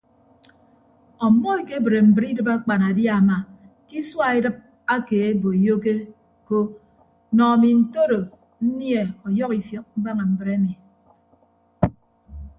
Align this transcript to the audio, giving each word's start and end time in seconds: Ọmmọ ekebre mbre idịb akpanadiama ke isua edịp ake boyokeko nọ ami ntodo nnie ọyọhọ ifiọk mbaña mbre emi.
Ọmmọ 1.25 1.49
ekebre 1.61 1.99
mbre 2.09 2.25
idịb 2.31 2.47
akpanadiama 2.55 3.37
ke 3.87 3.93
isua 4.01 4.27
edịp 4.37 4.57
ake 4.95 5.19
boyokeko 5.41 6.57
nọ 7.35 7.43
ami 7.53 7.69
ntodo 7.81 8.19
nnie 8.65 9.01
ọyọhọ 9.27 9.53
ifiọk 9.61 9.87
mbaña 9.99 10.23
mbre 10.31 10.49
emi. 10.57 10.73